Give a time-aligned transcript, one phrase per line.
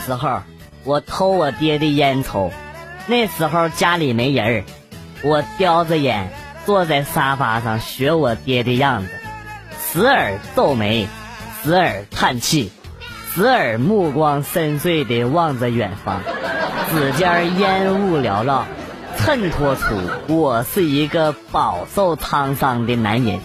[0.00, 0.42] 时候，
[0.84, 2.50] 我偷我爹的烟抽，
[3.06, 4.64] 那时候家里没人儿，
[5.22, 6.30] 我叼着烟
[6.66, 9.08] 坐在沙发上学我爹的样子，
[9.78, 11.06] 时而皱眉，
[11.62, 12.72] 时而叹气，
[13.34, 16.20] 时而目光深邃地望着远方，
[16.90, 18.66] 指尖烟雾缭绕，
[19.16, 19.96] 衬托出
[20.28, 23.38] 我是一个饱受沧桑的男人。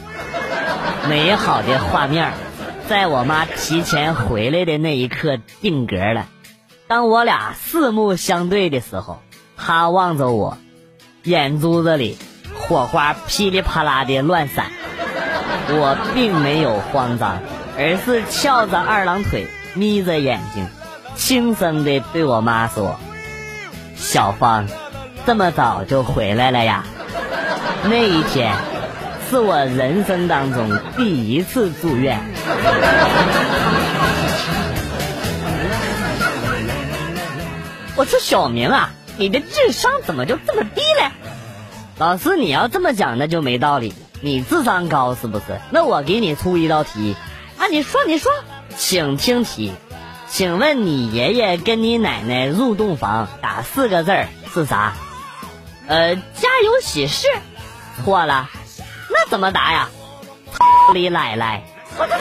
[1.08, 2.34] 美好的画面，
[2.88, 6.28] 在我妈提前回来的那一刻定格了。
[6.88, 9.20] 当我俩四目相对的时候，
[9.58, 10.58] 他望着我，
[11.24, 12.18] 眼珠子里
[12.54, 14.68] 火花噼里啪啦的乱闪。
[15.68, 17.40] 我并没有慌张，
[17.78, 20.68] 而是翘着二郎腿，眯着眼睛，
[21.16, 23.00] 轻声的对我妈说
[23.98, 24.68] ：“小芳，
[25.26, 26.86] 这么早就回来了呀？”
[27.90, 28.54] 那一天。
[29.28, 32.22] 是我人生当中第一次住院。
[37.96, 41.12] 我说小明啊，你的智商怎么就这么低嘞？
[41.98, 43.94] 老师，你要这么讲那就没道理。
[44.22, 45.62] 你智商高是不是？
[45.72, 47.16] 那我给你出一道题
[47.58, 48.32] 啊，你说你说，
[48.76, 49.74] 请听题，
[50.28, 54.94] 请问你爷爷跟你奶奶入洞房打四个字是啥？
[55.88, 57.28] 呃，家有喜事。
[58.04, 58.50] 错了。
[59.10, 59.88] 那怎么答呀？
[60.94, 61.64] 李奶奶，
[61.98, 62.14] 我 这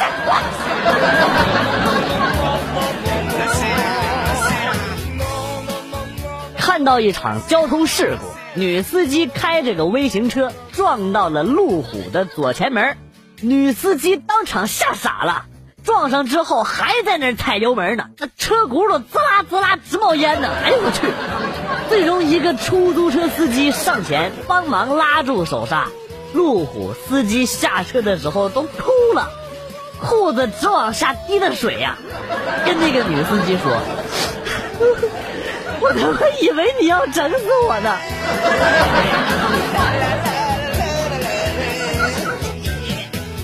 [6.64, 12.96] 看到一场交通事故，女司机开着个微型车撞到了路虎的左前门，
[13.42, 15.44] 女司机当场吓傻了，
[15.84, 21.12] 撞上之后还在那踩油门呢，那车轱辘滋啦滋啦直冒烟呢，哎呦我去！
[21.90, 25.89] 最终一个出租车司机上前帮忙拉住手刹。
[26.33, 29.28] 路虎司机下车的时候都哭了，
[30.00, 31.98] 裤子直往下滴的水呀，
[32.64, 33.70] 跟那个女司机说
[35.80, 37.36] ：“我他妈以为你要整死
[37.68, 37.96] 我呢。”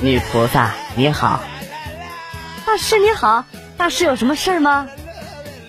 [0.03, 1.41] 女菩萨你好，
[2.67, 3.45] 大师你好，
[3.77, 4.89] 大师有什么事吗？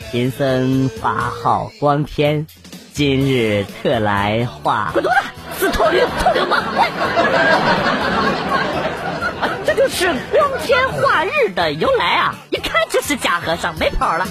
[0.09, 2.47] 贫僧法号光天，
[2.93, 4.91] 今日特来化。
[4.93, 5.15] 滚犊子！
[5.59, 6.63] 死秃驴，秃流氓！
[9.65, 12.35] 这就是光天化日的由来啊！
[12.49, 14.25] 一看就是假和尚，没跑了。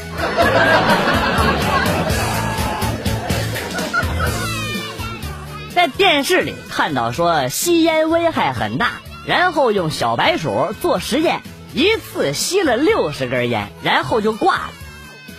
[5.80, 11.40] 在电视里看到说吸烟危害很大，然后用小白鼠做实验，
[11.72, 14.70] 一次吸了六十根烟，然后就挂了。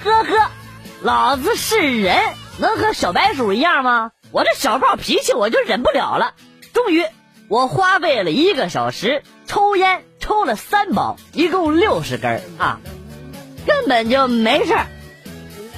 [0.04, 0.50] 呵呵，
[1.04, 2.18] 老子是人，
[2.58, 4.10] 能和小白鼠一样吗？
[4.32, 6.34] 我这小暴脾气，我就忍不了了。
[6.74, 7.06] 终于，
[7.48, 12.80] 我花费了一个小时抽烟，抽了三包，一共六十根啊，
[13.68, 14.88] 根本就没事儿。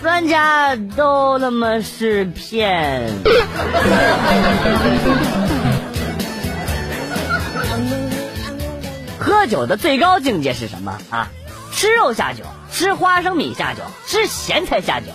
[0.03, 3.09] 专家都他妈是骗。
[9.18, 11.30] 喝酒的最高境界是什么啊？
[11.72, 15.06] 吃肉下酒，吃花生米下酒，吃咸菜下酒。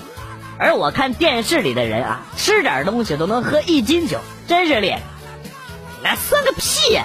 [0.58, 5.02] 而我看电视里的人啊，吃点东西都能喝一斤酒，真是厉害。
[6.02, 7.04] 那算个屁呀！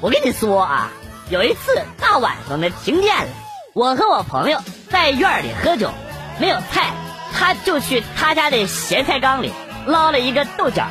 [0.00, 0.88] 我跟你说啊，
[1.30, 3.28] 有一次大晚上的停电了，
[3.72, 5.90] 我和我朋友在院里喝酒，
[6.38, 6.92] 没有菜，
[7.36, 9.52] 他就去他家的咸菜缸里
[9.86, 10.86] 捞了一个豆角，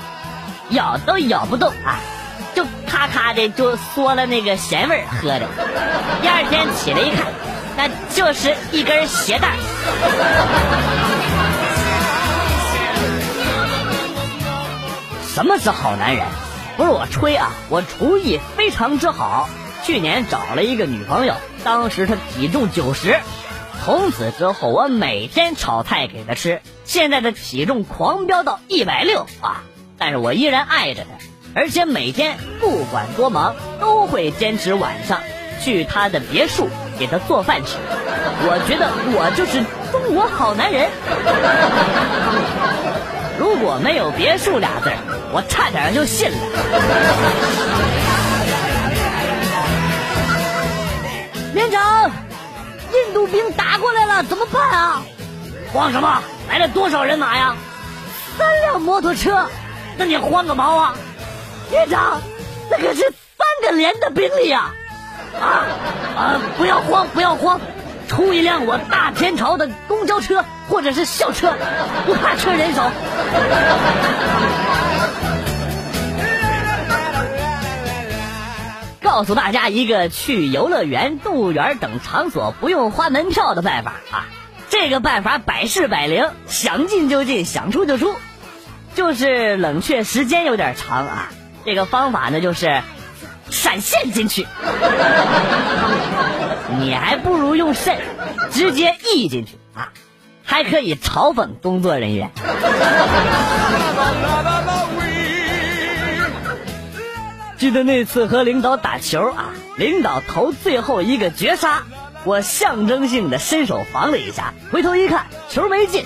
[0.70, 2.00] 咬都咬不动啊，
[2.54, 5.48] 就咔咔的就嗦了那个咸味儿喝的。
[6.22, 7.32] 第二天起来一看，
[7.78, 9.54] 那就是一根鞋带。
[15.34, 16.26] 什么是好男人？
[16.76, 19.50] 不是我吹啊，我厨艺非常之好。
[19.84, 23.20] 去年找了一个女朋友，当时她体重九十，
[23.84, 29.64] 从此之后我每天炒菜给他吃，现在的体重狂飙到一百六啊！
[29.98, 31.10] 但是我依然爱着他，
[31.54, 35.20] 而且每天不管多忙都会坚持晚上
[35.62, 37.76] 去他的别墅给他做饭吃。
[38.46, 40.90] 我觉得我就是中国好男人。
[43.38, 44.92] 如果没有别墅俩字
[45.34, 46.38] 我差点就信了。
[51.54, 52.12] 连长，
[52.94, 55.02] 印度兵打过来了，怎么办啊？
[55.74, 56.22] 慌什么？
[56.50, 57.56] 来了多少人马呀？
[58.38, 59.48] 三辆摩托车。
[59.98, 60.96] 那你慌个毛啊？
[61.72, 62.22] 连长，
[62.70, 64.74] 那可是三个连的兵力啊！
[65.40, 65.66] 啊
[66.16, 66.42] 啊！
[66.58, 67.60] 不要慌，不要慌。
[68.08, 71.54] 出一辆我大天朝的公交车或者是校车，
[72.06, 72.92] 不怕车人少。
[79.14, 84.26] 告诉大家一个去游乐园、动物园等场所不用花门票的办法啊！
[84.72, 88.16] 这个办法百试百灵，想进就进，想出就出，
[88.96, 91.30] 就是冷却时间有点长啊。
[91.64, 92.82] 这个方法呢，就是
[93.52, 94.48] 闪现进去，
[96.80, 98.00] 你还不如用肾
[98.50, 99.90] 直接溢进去啊，
[100.44, 102.32] 还可以嘲讽工作人员。
[107.64, 111.84] 记得那次和领导打球啊，领导投最后一个绝杀，
[112.26, 116.04] 我象征性的伸手防了一下，回头一看球没进，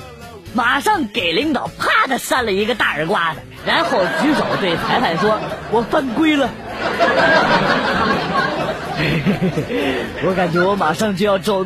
[0.54, 5.40] 马上给领导啪的扇了一个大耳刮子，然后举手对裁判说
[5.74, 6.48] ：“我犯规了。”
[10.28, 11.66] 我感觉我马上就要走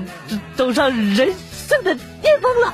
[0.55, 1.33] 走上人
[1.67, 2.73] 生的巅峰了。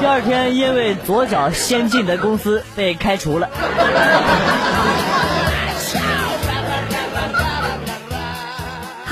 [0.00, 3.50] 第二天因为左脚先进的公司被开除了。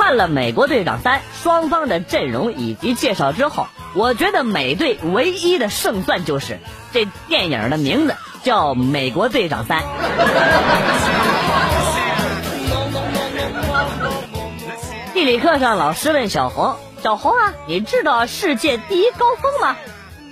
[0.08, 6.60] 看了《美国队长三》双方的阵容以及介绍之后，我觉得美队唯一的胜算就是
[6.94, 9.82] 这电影的名字叫《美国队长三》。
[15.12, 19.76] 地理课上，老师问小红：“小红啊，你知道世界第一高峰吗？”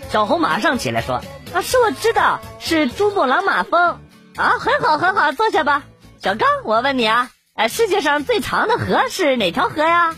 [0.09, 1.21] 小红马上起来说
[1.53, 3.99] ：“老师，我知道，是珠穆朗玛峰。”
[4.39, 5.83] 啊，很好，很好，坐下吧。
[6.23, 7.29] 小刚，我问你啊。
[7.57, 10.15] 哎，世界上最长的河是哪条河呀？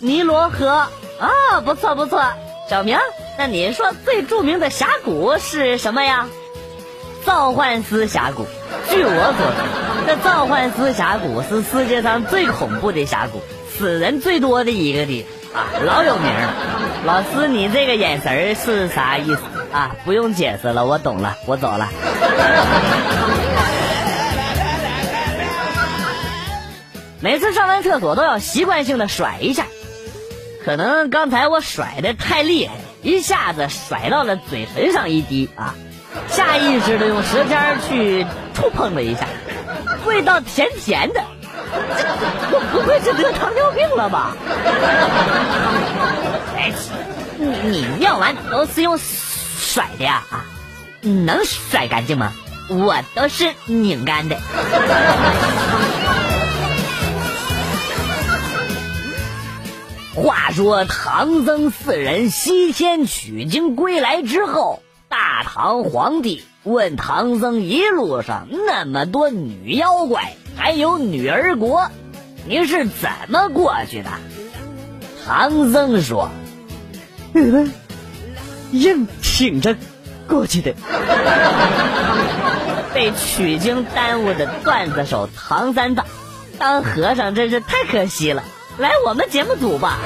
[0.00, 2.24] 尼罗河啊，不错不错。
[2.70, 2.98] 小明，
[3.36, 6.28] 那你说最著名的峡谷是什么呀？
[7.26, 8.46] 造幻斯峡谷。
[8.88, 13.42] 据我所知，这造幻斯峡谷是世界上最恐怖的峡谷，
[13.76, 16.54] 死人最多的一个地啊，老有名了。
[17.04, 19.42] 老师，你这个眼神是啥意思
[19.74, 19.94] 啊？
[20.06, 21.90] 不用解释了，我懂了，我走了。
[27.26, 29.66] 每次上完厕所都要习惯性的甩一下，
[30.64, 35.74] 可能刚才我甩的太厉害，一下子甩到了嘴唇上一滴啊，
[36.28, 38.24] 下意识的用舌尖去
[38.54, 39.26] 触碰了一下，
[40.06, 41.20] 味道甜甜的，
[42.52, 44.36] 我不会是得糖尿病了吧？
[46.56, 46.72] 哎，
[47.38, 50.22] 你你尿完都是用甩的呀？
[50.30, 50.46] 啊，
[51.02, 52.32] 能甩干净吗？
[52.68, 54.36] 我都是拧干的。
[60.16, 71.90] 话说唐僧四人西天取经归来之后，大唐皇帝问唐僧：“一路上那么多女妖怪，还有女儿国，
[72.48, 74.08] 你是怎么过去的？”
[75.26, 76.30] 唐僧说
[77.34, 77.70] ：“嗯
[78.72, 79.76] 硬挺着
[80.26, 80.74] 过去的。
[82.94, 86.06] ”被取经耽误的段子手唐三藏，
[86.58, 88.42] 当和尚真是太可惜了。
[88.78, 89.98] 来我们节目组吧。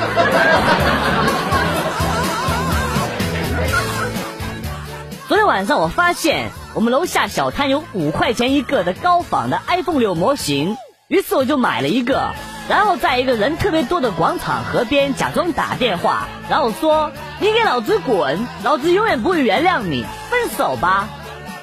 [5.27, 10.77] 昨天晚上我发现我们楼下小摊有五块钱一个的高仿的 iPhone 六模型，
[11.09, 12.33] 于是我就买了一个，
[12.69, 17.11] 然后在一个人特别多的广场河边假装打电话，然后说
[17.41, 21.09] ：“你给老子滚，老子永远不会原谅你，分手吧。”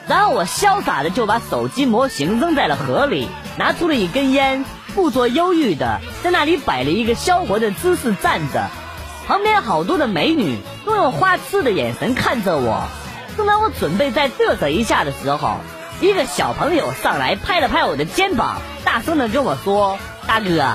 [0.10, 4.66] 然后我潇洒的就把手机模型扔在了河里，拿出了一根烟。
[4.98, 8.66] 故作忧郁的在那里摆了一个销魂的姿势站着，
[9.28, 12.82] 旁边好多的美女都用花痴的眼神看着我。
[13.38, 15.58] 正当我准备再嘚瑟一下的时候，
[16.02, 20.74] 一个小朋友上来拍了拍我的肩膀，大声的跟我说：“大哥，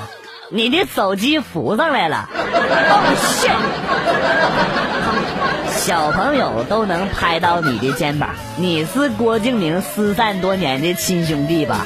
[0.51, 3.01] 你的手机浮上来了。”抱
[3.41, 3.57] 歉，
[5.69, 11.85] 小朋友都能拍到你的肩膀，你是郭敬明失散多年的亲兄弟吧？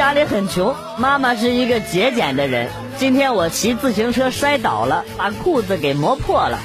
[0.00, 2.70] 家里很穷，妈妈是一个节俭的人。
[2.96, 6.58] 今天我骑自行车摔倒了，把裤子给磨破了。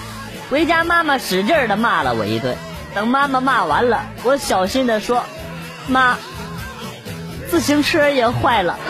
[0.50, 2.56] 回家妈妈使劲的骂了我一顿。
[2.94, 5.26] 等妈妈骂完了，我小心的说
[5.90, 6.16] ：“妈，
[7.50, 8.80] 自行车也坏了。”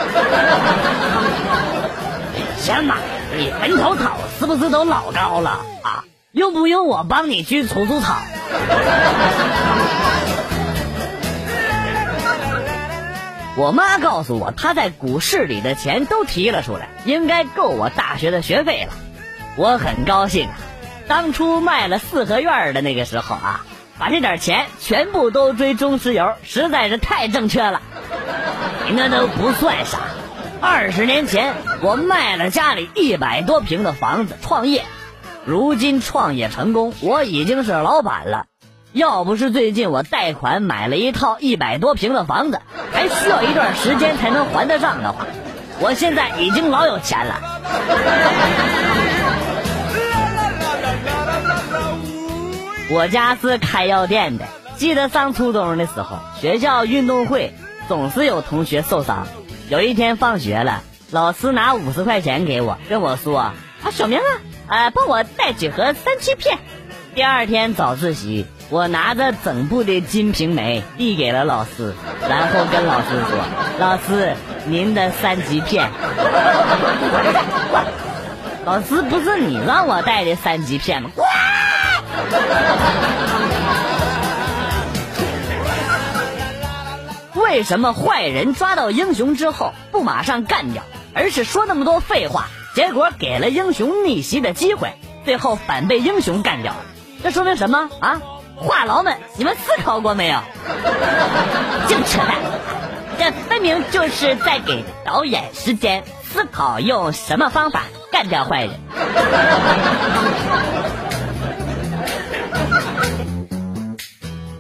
[2.61, 2.99] 行吧，
[3.35, 6.03] 你坟头草是不是都老高了啊？
[6.33, 8.17] 用不用我帮你去除除草？
[13.57, 18.91] 我妈告诉我，她在股市里的钱都提了出来，应该够我大学的学费了。
[19.55, 20.57] 我很高兴啊！
[21.07, 23.65] 当初卖了四合院的那个时候啊，
[23.97, 27.81] 把这点钱全部都追中石油，实在是太正确了。
[28.89, 29.99] 你那都不算啥，
[30.59, 34.83] 二十年前我卖了家里一百多平的房子创业，
[35.45, 38.47] 如今创业成功，我已经是老板了。
[38.95, 42.61] 要不是最近我贷款买了一套一百多平的房子，
[42.93, 45.27] 还需要一段时间才能还得上的话，
[45.81, 47.41] 我现在已经老有钱了。
[52.89, 54.45] 我家是开药店的，
[54.77, 57.53] 记得上初中的时候，学校运动会
[57.89, 59.27] 总是有同学受伤。
[59.67, 63.53] 有一天放学了，老师拿五十块钱给我，跟我说：“啊，
[63.91, 64.23] 小明啊，
[64.69, 66.59] 呃，帮我带几盒三七片。”
[67.13, 71.93] 第二天早自习，我拿着整部的《金瓶梅》递给了老师，
[72.27, 73.37] 然后跟老师说
[73.79, 74.33] ：“老师，
[74.65, 75.87] 您的三级片。”
[78.65, 81.11] 老师，不是你让我带的三级片吗？
[87.35, 90.81] 为什么坏人抓到英雄之后不马上干掉，
[91.13, 92.47] 而是说那么多废话？
[92.73, 96.79] 结果给了英雄逆袭的机会，最后反被英雄干掉了。
[97.23, 98.19] 这说明什么啊？
[98.55, 100.39] 话痨们，你们思考过没有？
[101.87, 102.35] 净扯淡！
[103.17, 108.79] 这分明就是在给导演时间思考用什么方法干掉坏人。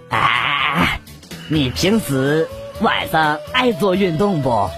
[0.09, 0.99] 哎，
[1.49, 2.47] 你平时
[2.79, 4.69] 晚上爱做运动不？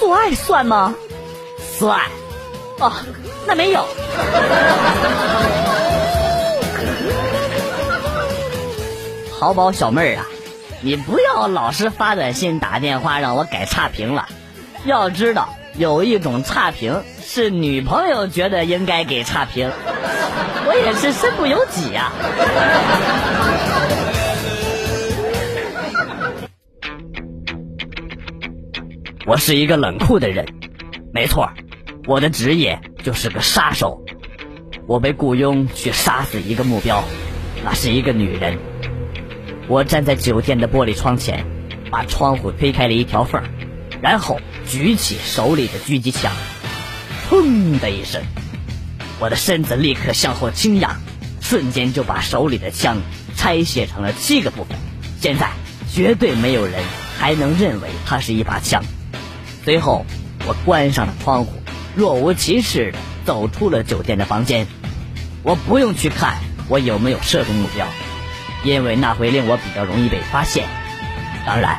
[0.00, 0.94] 做爱算吗？
[1.78, 2.00] 算。
[2.80, 2.92] 哦，
[3.46, 3.86] 那没有。
[9.44, 10.26] 淘宝小妹儿啊，
[10.80, 14.26] 你不要老是发短信、打电话让我改差评了。
[14.86, 19.70] 要知道，有一种差评是女朋友觉得应该给差评，
[20.66, 22.10] 我也是身不由己呀。
[29.26, 30.46] 我是一个冷酷的人，
[31.12, 31.50] 没错，
[32.06, 34.02] 我的职业就是个杀手。
[34.86, 37.04] 我被雇佣去杀死一个目标，
[37.62, 38.58] 那是一个女人。
[39.66, 41.46] 我站在酒店的玻璃窗前，
[41.90, 43.42] 把窗户推开了一条缝
[44.02, 46.30] 然后举起手里的狙击枪，
[47.28, 48.22] 砰的一声，
[49.18, 51.00] 我的身子立刻向后倾仰，
[51.40, 52.98] 瞬间就把手里的枪
[53.36, 54.76] 拆卸成了七个部分。
[55.20, 55.50] 现在
[55.90, 56.82] 绝对没有人
[57.18, 58.84] 还能认为它是一把枪。
[59.64, 60.04] 随后，
[60.46, 61.52] 我关上了窗户，
[61.96, 64.66] 若无其事的走出了酒店的房间。
[65.42, 67.86] 我不用去看我有没有射中目标。
[68.64, 70.66] 因为那会令我比较容易被发现，
[71.46, 71.78] 当然，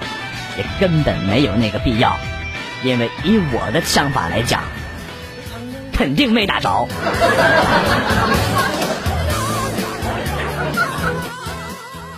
[0.57, 2.15] 也根本没有那个必要。
[2.83, 4.61] 因为以我的枪法来讲，
[5.91, 6.87] 肯定没打着。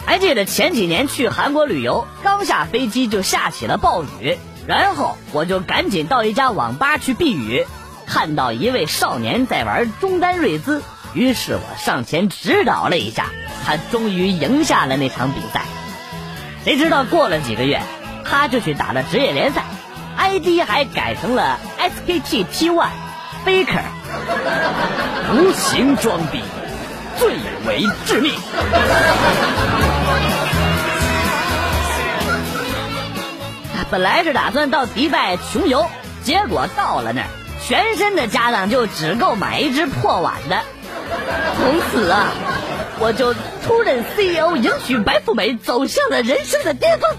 [0.05, 7.65] 还记得前几年去韩国旅游，刚下飞机就下起了暴雨，然后我就赶紧到一家网吧去避雨，
[8.05, 10.81] 看到一位少年在玩中单瑞兹。
[11.13, 13.25] 于是我上前指导了一下，
[13.65, 15.61] 他终于赢下了那场比赛。
[16.63, 17.81] 谁知道过了几个月，
[18.25, 19.63] 他就去打了职业联赛
[20.17, 22.87] ，ID 还改成了 SKT T1
[23.45, 23.83] Faker，
[25.33, 26.41] 无情装逼，
[27.17, 27.35] 最
[27.65, 28.33] 为致命。
[33.89, 35.87] 本来是打算到迪拜穷游，
[36.21, 37.27] 结果到了那儿，
[37.65, 40.61] 全身的家当就只够买一只破碗的。
[41.55, 42.31] 从此啊，
[42.99, 47.09] 我就出任 CEO，迎娶白富美，走向了人生的巅峰。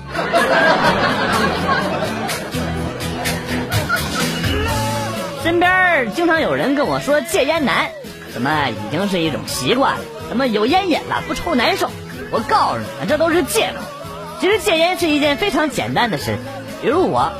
[5.42, 7.90] 身边经常有人跟我说戒烟难，
[8.32, 11.90] 什么已经是一种习惯了，什么有烟瘾了不抽难受。
[12.30, 13.74] 我告诉你们，这都是借口。
[14.40, 16.36] 其实戒烟是一件非常简单的事，
[16.82, 17.32] 比如我，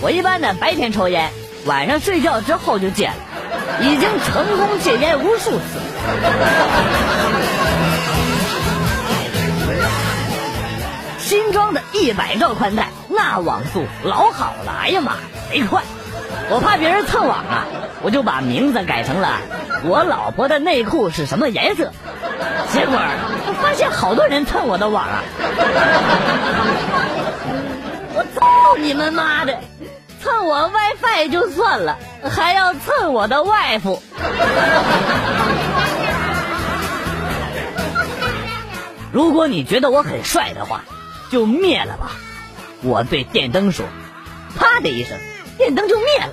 [0.00, 1.30] 我一般呢白天抽烟，
[1.66, 3.14] 晚上睡觉之后就戒了。
[3.80, 5.60] 已经成功戒烟无数次，
[11.18, 15.12] 新装的一百兆宽带，那网速老好了，哎呀妈，
[15.50, 15.82] 贼快！
[16.50, 17.66] 我怕别人蹭网啊，
[18.02, 19.28] 我就把名字改成了
[19.84, 21.92] “我老婆的内裤是什么颜色”，
[22.72, 22.98] 结果
[23.62, 25.22] 发现好多人蹭我的网啊！
[28.14, 29.58] 我操你们妈的！
[30.22, 31.98] 蹭我 WiFi 就算了，
[32.30, 34.00] 还要蹭我的 wife。
[39.12, 40.82] 如果你觉得我很帅的话，
[41.30, 42.10] 就灭了吧。
[42.82, 43.86] 我对电灯说，
[44.58, 45.16] 啪的一声，
[45.56, 46.28] 电灯就灭了。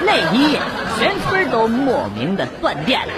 [0.00, 0.60] 那一夜，
[0.98, 3.12] 全村都莫名的断电了。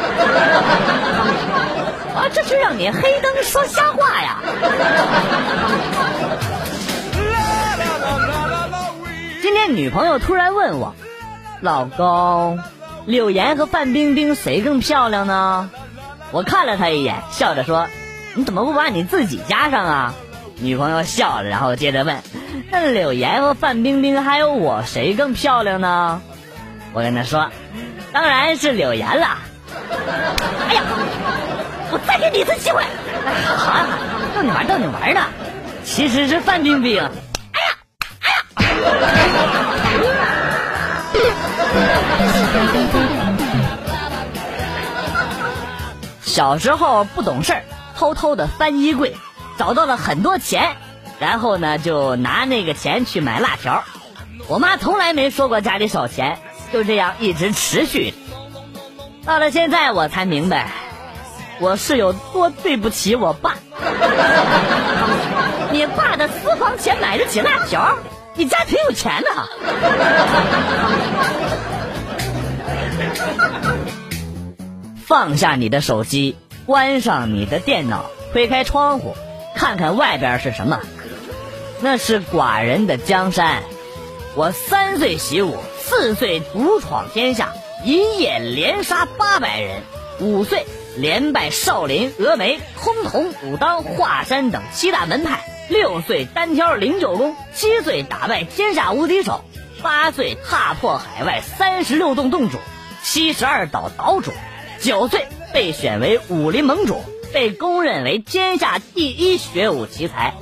[2.17, 4.38] 啊，这是让你黑灯说瞎话呀！
[9.50, 10.95] 今天女朋友突然问我
[11.62, 12.61] ：“老公，
[13.07, 15.71] 柳岩和范冰冰谁更漂亮呢？”
[16.33, 17.87] 我看了她一眼，笑着说
[18.37, 20.14] ：“你怎么不把你自己加上啊？”
[20.61, 22.19] 女朋友笑了，然后接着问
[22.71, 26.21] ：“那柳岩和范冰冰还有我谁更漂亮呢？
[26.93, 27.49] 我跟她说，
[28.12, 29.38] 当然是柳岩了。
[30.69, 30.83] 哎呀，
[31.90, 32.83] 我再给你一次机会。
[33.57, 33.87] 好，
[34.37, 35.23] 逗你玩逗你玩呢。
[35.85, 37.02] 其实是范冰冰。
[46.23, 47.65] 小时候不懂事儿，
[47.97, 49.17] 偷偷的翻衣柜，
[49.59, 50.77] 找到了很多钱，
[51.19, 53.83] 然后呢就拿那个钱去买辣条。
[54.47, 56.39] 我妈从来没说过家里少钱，
[56.73, 58.15] 就这样一直持续。
[59.25, 60.71] 到了现在我才明白，
[61.59, 63.57] 我是有多对不起我爸。
[65.73, 67.99] 你爸的私房钱买得起辣条，
[68.38, 69.28] 你家挺有钱的。
[75.04, 79.16] 放下你的手机，关上你的电脑，推开窗户，
[79.57, 80.78] 看看外边是什么？
[81.80, 83.64] 那是寡人的江山。
[84.37, 87.54] 我三岁习武，四岁独闯天下，
[87.85, 89.80] 一夜连杀八百人；
[90.21, 90.64] 五岁
[90.97, 95.38] 连败少林、峨眉、崆峒、武当、华山等七大门派；
[95.69, 99.45] 六岁单挑灵鹫宫；七岁打败天下无敌手；
[99.83, 102.57] 八岁踏破海外三十六洞洞主，
[103.03, 104.33] 七十二岛岛主。
[104.81, 110.35] 九岁被选为武林盟主，被公认为天下第一学武奇才。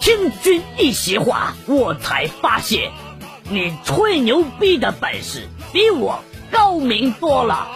[0.00, 2.92] 听君一席话，我才发现，
[3.50, 6.20] 你吹牛逼的本事比我
[6.52, 7.68] 高明多了。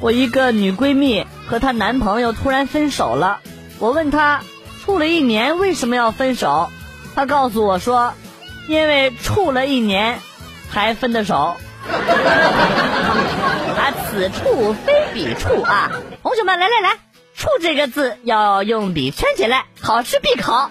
[0.00, 3.40] 我一个女闺蜜和她男朋友突然分手了，
[3.78, 4.42] 我问她
[4.84, 6.70] 处了一年为什么要分手，
[7.14, 8.12] 她告诉我说。
[8.68, 10.20] 因为处了一年，
[10.70, 11.56] 才分的手。
[11.88, 15.90] 啊，此处非彼处啊！
[16.22, 16.96] 同学们，来来来，
[17.34, 20.70] 处这个字要用笔圈起来，考试必考。